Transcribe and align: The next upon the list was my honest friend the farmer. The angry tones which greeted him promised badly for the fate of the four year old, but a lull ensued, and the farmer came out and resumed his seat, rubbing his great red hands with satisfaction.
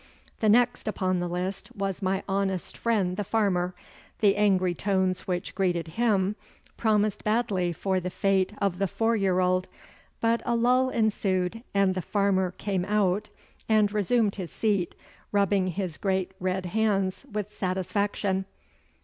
The 0.39 0.49
next 0.49 0.87
upon 0.87 1.19
the 1.19 1.27
list 1.27 1.75
was 1.75 2.01
my 2.01 2.23
honest 2.27 2.75
friend 2.75 3.17
the 3.17 3.23
farmer. 3.23 3.75
The 4.19 4.35
angry 4.35 4.73
tones 4.73 5.27
which 5.27 5.53
greeted 5.53 5.89
him 5.89 6.35
promised 6.75 7.23
badly 7.23 7.71
for 7.71 7.99
the 7.99 8.09
fate 8.09 8.51
of 8.59 8.79
the 8.79 8.87
four 8.87 9.15
year 9.15 9.39
old, 9.39 9.69
but 10.19 10.41
a 10.43 10.55
lull 10.55 10.89
ensued, 10.89 11.61
and 11.75 11.93
the 11.93 12.01
farmer 12.01 12.49
came 12.57 12.83
out 12.85 13.29
and 13.69 13.91
resumed 13.91 14.37
his 14.37 14.49
seat, 14.51 14.95
rubbing 15.31 15.67
his 15.67 15.97
great 15.97 16.31
red 16.39 16.65
hands 16.65 17.23
with 17.31 17.53
satisfaction. 17.53 18.45